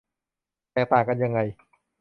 [0.71, 1.39] แตกต่างกันยังไง